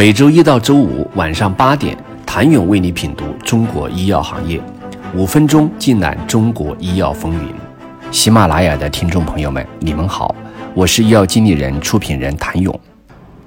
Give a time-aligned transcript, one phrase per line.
[0.00, 4.58] 每周一到周五晚上八点，谭勇为你品读中国医药行业，
[5.14, 7.54] 五分钟尽览中国医药风云。
[8.10, 10.34] 喜马拉雅的听众朋友们，你们好，
[10.72, 12.80] 我是医药经理人、出品人谭勇。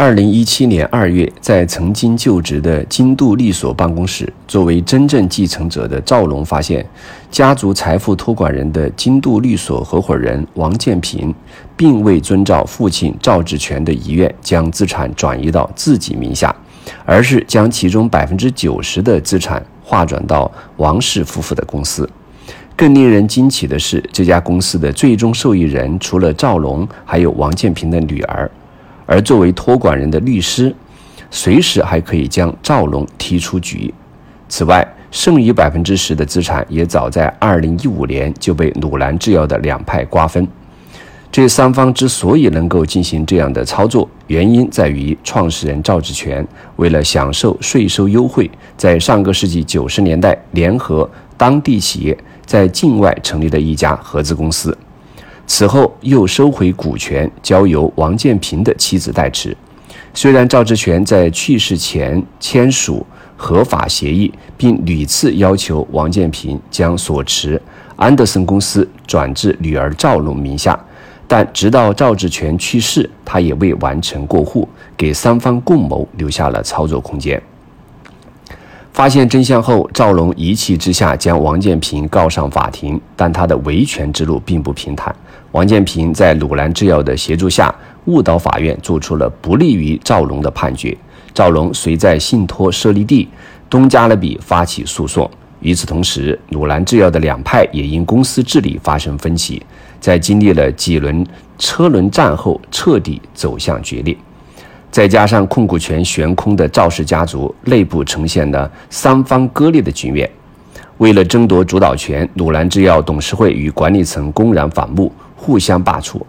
[0.00, 6.82] 二零一七年二月，在曾经就职的金度律所办公室，作为真正继承者的赵龙发现，
[7.30, 11.34] 家族财富托管人的金度律所合伙人王建平，
[11.76, 16.56] 并未遵照父亲赵志全的遗愿，将资产转移到自己名下，
[17.04, 22.08] 而是将其中百分之九十的资产划转到王氏夫妇的公司。
[22.74, 28.50] 更令人惊奇的是，这家公司的最终受益人除了赵龙，还有王建平的女儿。
[29.10, 30.72] 而作为托管人的律师，
[31.32, 33.92] 随时还可以将赵龙踢出局。
[34.48, 40.46] 此外，剩余百分之十的资产也早在二零一五年就被鲁兰制药的两派瓜分。
[41.32, 46.46] 这三方之所以能够进行这样的操作，原因在于创始人赵志全
[46.76, 54.76] 为了享受税收优惠，在上个世纪九十年代联合当地企业在境外成立了一家合资公司。
[55.52, 59.54] 此后又收回股权，交由王建平的妻子代持。
[60.14, 63.04] 虽然赵志全在去世前签署
[63.36, 67.60] 合法协议，并屡次要求王建平将所持
[67.96, 70.78] 安德森公司转至女儿赵龙名下，
[71.26, 77.42] 但直到赵志全去世，他也未完成过户，给三方共谋留下了操作空间。
[78.92, 85.14] 发现真相后，赵龙一气之下将王建平告上法庭，但他的维权之路并不平坦。
[85.52, 87.74] 王建平在鲁兰制药的协助下，
[88.06, 90.96] 误导法院做出了不利于赵龙的判决。
[91.32, 93.28] 赵龙遂在信托设立地
[93.70, 95.28] 东加勒比发起诉讼。
[95.60, 99.62] 与此同时，鲁兰制药的两派也因公司治理发生分歧，
[100.00, 101.24] 在经历了几轮
[101.58, 104.16] 车轮战后，彻底走向决裂。
[104.90, 110.28] 再加上控股权悬空的赵氏家族内部呈现了三方割裂的局面，
[110.98, 116.20] 为了争夺主导权，鲁兰制药董事会与管理层公然反目，互相罢黜，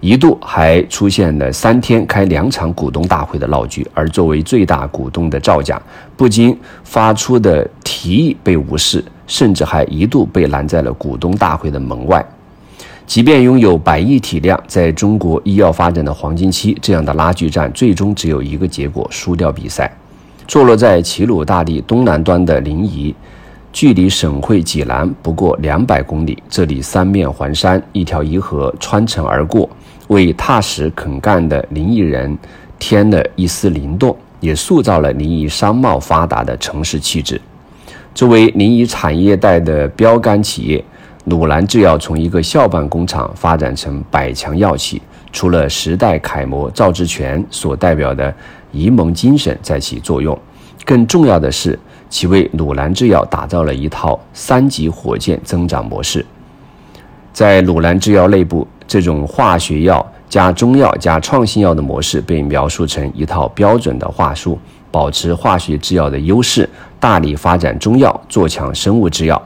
[0.00, 3.86] 一度还出现了三天开两场股东大会的闹剧。
[3.94, 5.80] 而作为最大股东的赵家，
[6.16, 12.24] 不仅发出的提议被无视，甚至还一度被拦在了股东大会的门外。
[13.08, 19.90] 即便拥有百亿体量，在中国医药发展的黄金期，这样的拉锯战最终只有一个结果：输掉比赛。
[20.46, 23.14] 坐落在齐鲁大地东南端的临沂，
[23.72, 26.36] 距离省会济南不过两百公里。
[26.50, 29.66] 这里三面环山，一条沂河穿城而过，
[30.08, 32.36] 为踏实肯干的临沂人
[32.78, 37.40] 添了一丝灵动，也塑造了临沂商贸发达的城市气质。
[38.14, 40.84] 作为临沂产业带的标杆企业。
[41.28, 45.00] 鲁兰制药从一个校办工厂发展成百强药企，
[45.30, 48.34] 除了时代楷模赵志全所代表的
[48.72, 50.36] 沂蒙精神在起作用，
[50.86, 51.78] 更重要的是，
[52.08, 56.24] 其为鲁兰制药打造了一套三级火箭增长模式。
[57.32, 64.58] 在鲁兰制药内部，这种化学药加中药加创新药的模式被描述成一套标准的话术，
[64.90, 66.68] 保持化学制药的优势，
[66.98, 69.40] 大力发展中药，做强生物制药。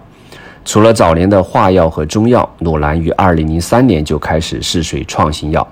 [0.64, 5.66] 除了早年的化药和中药，鲁兰于二零零三年就开始试水创新药。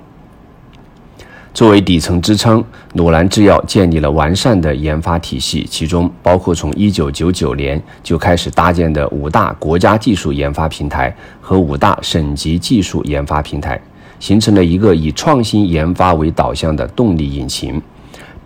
[1.53, 2.63] 作为底层支撑，
[2.95, 13.81] 鲁兰制药建立了完善的研发体系，其中包括从一九九九年就开始搭建的五大国家技术研发平台和五大省级技术研发平台，
[14.19, 17.81] 形成了一个以创新研发为导向的动力引擎。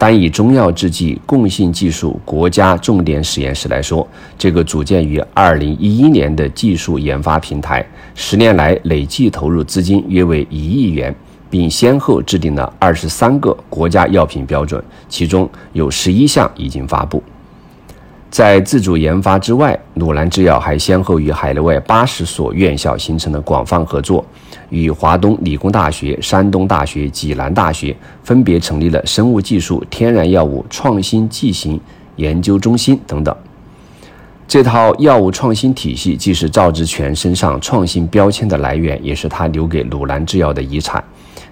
[0.05, 4.07] 单以中药制剂共性技术国家重点实验室来说，
[4.37, 7.83] 这个组建于二零一一年的技术研发平台，
[8.15, 11.15] 十年来累计投入资金约为一亿元，
[11.49, 17.23] 并先后制定了二十三个国家药品标准，其中有十一项已经发布。
[18.35, 24.27] 在自主研发之外，鲁兰制药还先后与海内外八十所院校形成了广泛合作，
[24.71, 31.81] 与华东理工大学、山东大学、济南大学分别成立了生物技术、天然药物创新剂型
[32.17, 33.33] 研究中心等等。
[34.49, 41.03] 这套药物创新体系既是赵志全身上创新标签的来源，也是他留给鲁兰制药的遗产。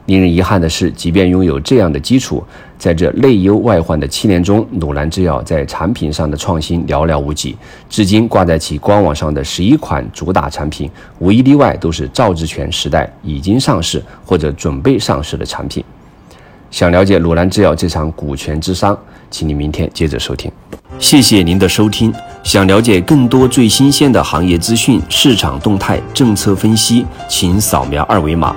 [0.06, 2.42] 令人遗憾的是，即便拥有这样的基础，
[2.76, 7.56] 在这内忧外患的七年中，鲁兰制药在产品上的创新寥寥无几。
[7.88, 10.90] 至今挂在其官网上的十一款主打产品，
[11.20, 15.84] 无一例外都是赵志全时代已经上市或者准备上市的产品。
[16.70, 18.96] 想了解鲁兰制药这场股权之殇，
[19.30, 20.50] 请你明天接着收听。
[20.98, 22.12] 谢谢您的收听。
[22.42, 28.56] 想了解更多最新鲜的行业资讯、市场动态、政策分析，请扫描二维码。